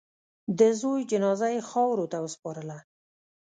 د 0.59 0.61
زوی 0.81 1.01
جنازه 1.11 1.47
یې 1.55 1.61
خاورو 1.69 2.05
ته 2.11 2.17
وسپارله. 2.25 2.77